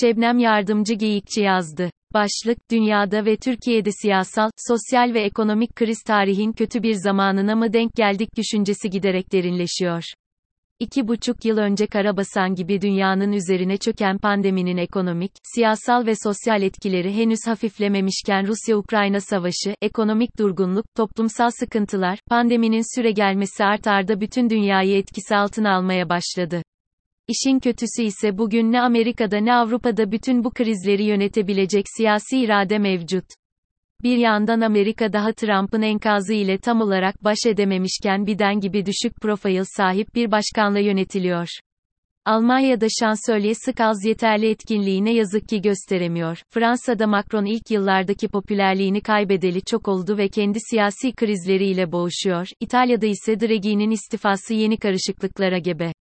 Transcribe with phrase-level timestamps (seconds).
[0.00, 1.90] Şebnem Yardımcı Geyikçi yazdı.
[2.14, 7.94] Başlık, dünyada ve Türkiye'de siyasal, sosyal ve ekonomik kriz tarihin kötü bir zamanına mı denk
[7.94, 10.02] geldik düşüncesi giderek derinleşiyor.
[10.80, 17.16] İki buçuk yıl önce karabasan gibi dünyanın üzerine çöken pandeminin ekonomik, siyasal ve sosyal etkileri
[17.16, 24.96] henüz hafiflememişken Rusya-Ukrayna savaşı, ekonomik durgunluk, toplumsal sıkıntılar, pandeminin süre gelmesi art arda bütün dünyayı
[24.96, 26.62] etkisi altına almaya başladı.
[27.28, 33.24] İşin kötüsü ise bugün ne Amerika'da ne Avrupa'da bütün bu krizleri yönetebilecek siyasi irade mevcut.
[34.02, 39.64] Bir yandan Amerika daha Trump'ın enkazı ile tam olarak baş edememişken Biden gibi düşük profil
[39.76, 41.48] sahip bir başkanla yönetiliyor.
[42.24, 46.42] Almanya'da şansölye az yeterli etkinliği ne yazık ki gösteremiyor.
[46.50, 52.46] Fransa'da Macron ilk yıllardaki popülerliğini kaybedeli çok oldu ve kendi siyasi krizleriyle boğuşuyor.
[52.60, 55.92] İtalya'da ise Draghi'nin istifası yeni karışıklıklara gebe.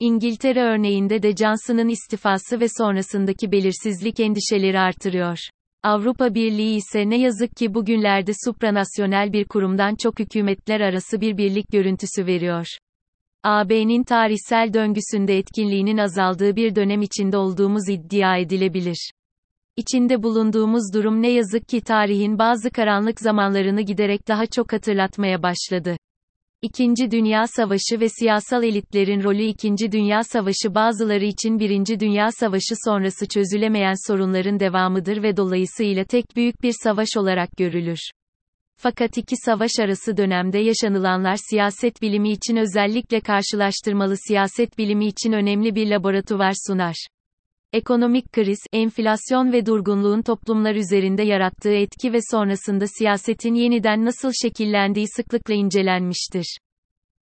[0.00, 5.38] İngiltere örneğinde de Johnson'ın istifası ve sonrasındaki belirsizlik endişeleri artırıyor.
[5.82, 11.72] Avrupa Birliği ise ne yazık ki bugünlerde supranasyonel bir kurumdan çok hükümetler arası bir birlik
[11.72, 12.66] görüntüsü veriyor.
[13.44, 19.10] AB'nin tarihsel döngüsünde etkinliğinin azaldığı bir dönem içinde olduğumuz iddia edilebilir.
[19.76, 25.96] İçinde bulunduğumuz durum ne yazık ki tarihin bazı karanlık zamanlarını giderek daha çok hatırlatmaya başladı.
[26.66, 32.74] İkinci Dünya Savaşı ve siyasal elitlerin rolü İkinci Dünya Savaşı bazıları için Birinci Dünya Savaşı
[32.84, 37.98] sonrası çözülemeyen sorunların devamıdır ve dolayısıyla tek büyük bir savaş olarak görülür.
[38.76, 45.74] Fakat iki savaş arası dönemde yaşanılanlar siyaset bilimi için özellikle karşılaştırmalı siyaset bilimi için önemli
[45.74, 47.06] bir laboratuvar sunar.
[47.76, 55.06] Ekonomik kriz, enflasyon ve durgunluğun toplumlar üzerinde yarattığı etki ve sonrasında siyasetin yeniden nasıl şekillendiği
[55.08, 56.58] sıklıkla incelenmiştir.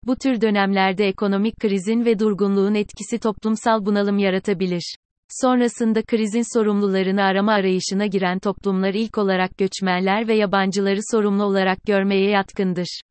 [0.05, 4.95] Bu tür dönemlerde ekonomik krizin ve durgunluğun etkisi toplumsal bunalım yaratabilir.
[5.41, 12.29] Sonrasında krizin sorumlularını arama arayışına giren toplumlar ilk olarak göçmenler ve yabancıları sorumlu olarak görmeye
[12.29, 13.01] yatkındır.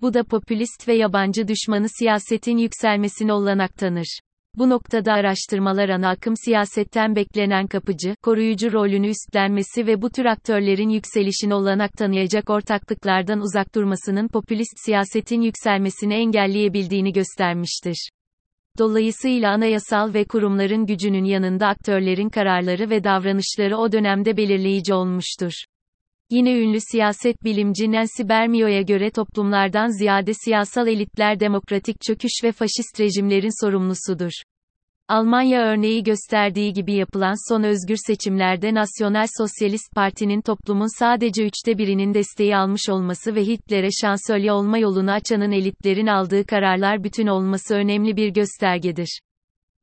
[0.00, 4.18] Bu da popülist ve yabancı düşmanı siyasetin yükselmesine olanak tanır.
[4.56, 10.88] Bu noktada araştırmalar ana akım siyasetten beklenen kapıcı, koruyucu rolünü üstlenmesi ve bu tür aktörlerin
[10.88, 18.10] yükselişine olanak tanıyacak ortaklıklardan uzak durmasının popülist siyasetin yükselmesini engelleyebildiğini göstermiştir.
[18.78, 25.52] Dolayısıyla anayasal ve kurumların gücünün yanında aktörlerin kararları ve davranışları o dönemde belirleyici olmuştur.
[26.30, 33.00] Yine ünlü siyaset bilimci Nancy Bermio'ya göre toplumlardan ziyade siyasal elitler demokratik çöküş ve faşist
[33.00, 34.30] rejimlerin sorumlusudur.
[35.08, 42.14] Almanya örneği gösterdiği gibi yapılan son özgür seçimlerde Nasyonel Sosyalist Parti'nin toplumun sadece üçte birinin
[42.14, 48.16] desteği almış olması ve Hitler'e şansölye olma yolunu açanın elitlerin aldığı kararlar bütün olması önemli
[48.16, 49.20] bir göstergedir.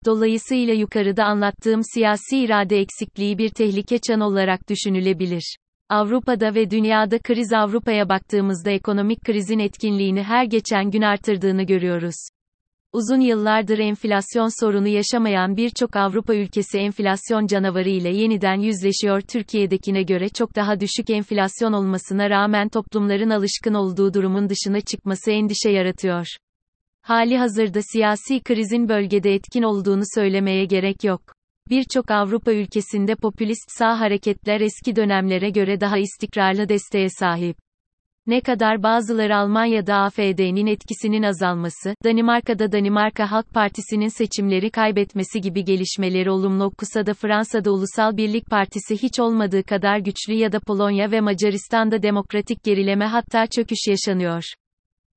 [0.05, 5.57] Dolayısıyla yukarıda anlattığım siyasi irade eksikliği bir tehlike çan olarak düşünülebilir.
[5.93, 12.15] Avrupa'da ve dünyada kriz Avrupa'ya baktığımızda ekonomik krizin etkinliğini her geçen gün artırdığını görüyoruz.
[12.93, 19.21] Uzun yıllardır enflasyon sorunu yaşamayan birçok Avrupa ülkesi enflasyon canavarı ile yeniden yüzleşiyor.
[19.21, 25.69] Türkiye'dekine göre çok daha düşük enflasyon olmasına rağmen toplumların alışkın olduğu durumun dışına çıkması endişe
[25.69, 26.27] yaratıyor.
[27.01, 31.32] Hali hazırda siyasi krizin bölgede etkin olduğunu söylemeye gerek yok.
[31.69, 37.57] Birçok Avrupa ülkesinde popülist sağ hareketler eski dönemlere göre daha istikrarlı desteğe sahip.
[38.27, 46.31] Ne kadar bazıları Almanya'da AFD'nin etkisinin azalması, Danimarka'da Danimarka Halk Partisi'nin seçimleri kaybetmesi gibi gelişmeleri
[46.31, 51.21] olumlu okusa da Fransa'da Ulusal Birlik Partisi hiç olmadığı kadar güçlü ya da Polonya ve
[51.21, 54.43] Macaristan'da demokratik gerileme hatta çöküş yaşanıyor.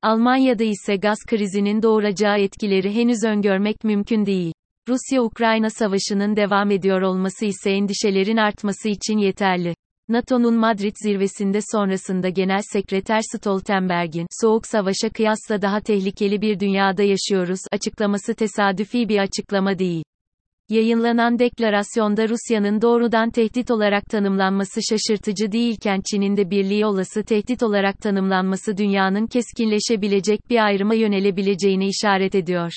[0.02, 4.52] Almanya'da ise gaz krizinin doğuracağı etkileri henüz öngörmek mümkün değil.
[4.88, 9.74] Rusya-Ukrayna savaşının devam ediyor olması ise endişelerin artması için yeterli.
[10.08, 17.60] NATO'nun Madrid zirvesinde sonrasında Genel Sekreter Stoltenberg'in "Soğuk savaşa kıyasla daha tehlikeli bir dünyada yaşıyoruz"
[17.72, 20.04] açıklaması tesadüfi bir açıklama değil.
[20.68, 27.98] Yayınlanan deklarasyonda Rusya'nın doğrudan tehdit olarak tanımlanması şaşırtıcı değilken Çin'in de birliği olası tehdit olarak
[27.98, 32.72] tanımlanması dünyanın keskinleşebilecek bir ayrıma yönelebileceğini işaret ediyor.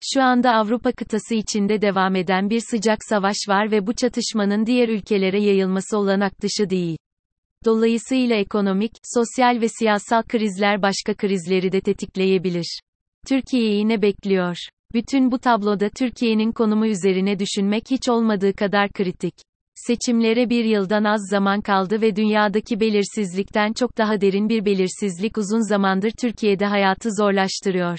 [0.00, 4.88] Şu anda Avrupa kıtası içinde devam eden bir sıcak savaş var ve bu çatışmanın diğer
[4.88, 6.98] ülkelere yayılması olanak dışı değil.
[7.64, 12.80] Dolayısıyla ekonomik, sosyal ve siyasal krizler başka krizleri de tetikleyebilir.
[13.28, 14.56] Türkiye'yi ne bekliyor?
[14.94, 19.34] Bütün bu tabloda Türkiye'nin konumu üzerine düşünmek hiç olmadığı kadar kritik.
[19.74, 25.68] Seçimlere bir yıldan az zaman kaldı ve dünyadaki belirsizlikten çok daha derin bir belirsizlik uzun
[25.68, 27.98] zamandır Türkiye'de hayatı zorlaştırıyor.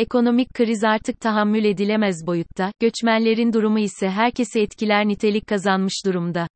[0.00, 6.46] Ekonomik kriz artık tahammül edilemez boyutta, göçmenlerin durumu ise herkesi etkiler nitelik kazanmış durumda.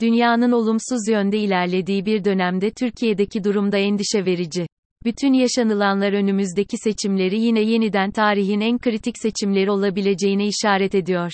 [0.00, 4.66] Dünyanın olumsuz yönde ilerlediği bir dönemde Türkiye'deki durumda endişe verici.
[5.04, 11.32] Bütün yaşanılanlar önümüzdeki seçimleri yine yeniden tarihin en kritik seçimleri olabileceğine işaret ediyor.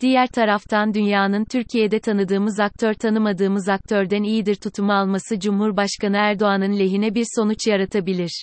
[0.00, 7.26] Diğer taraftan dünyanın Türkiye'de tanıdığımız aktör tanımadığımız aktörden iyidir tutumu alması Cumhurbaşkanı Erdoğan'ın lehine bir
[7.36, 8.42] sonuç yaratabilir.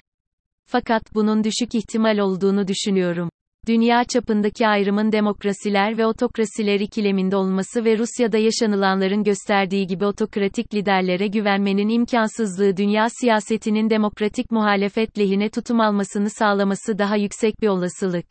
[0.71, 3.30] Fakat bunun düşük ihtimal olduğunu düşünüyorum.
[3.68, 11.27] Dünya çapındaki ayrımın demokrasiler ve otokrasiler ikileminde olması ve Rusya'da yaşanılanların gösterdiği gibi otokratik liderlere
[11.27, 18.25] güvenmenin imkansızlığı dünya siyasetinin demokratik muhalefet lehine tutum almasını sağlaması daha yüksek bir olasılık.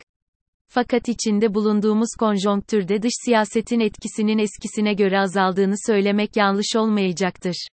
[0.67, 7.67] Fakat içinde bulunduğumuz konjonktürde dış siyasetin etkisinin eskisine göre azaldığını söylemek yanlış olmayacaktır.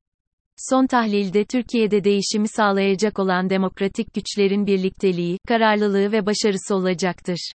[0.57, 7.51] Son tahlilde Türkiye'de değişimi sağlayacak olan demokratik güçlerin birlikteliği, kararlılığı ve başarısı olacaktır.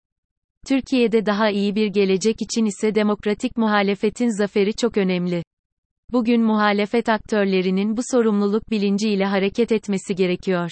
[0.67, 5.43] Türkiye'de daha iyi bir gelecek için ise demokratik muhalefetin zaferi çok önemli.
[6.11, 10.71] Bugün muhalefet aktörlerinin bu sorumluluk bilinciyle hareket etmesi gerekiyor.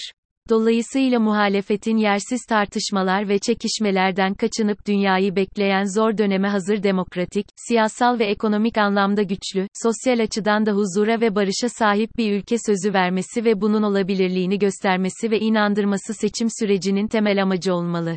[0.50, 8.24] Dolayısıyla muhalefetin yersiz tartışmalar ve çekişmelerden kaçınıp dünyayı bekleyen zor döneme hazır demokratik, siyasal ve
[8.24, 13.60] ekonomik anlamda güçlü, sosyal açıdan da huzura ve barışa sahip bir ülke sözü vermesi ve
[13.60, 18.16] bunun olabilirliğini göstermesi ve inandırması seçim sürecinin temel amacı olmalı.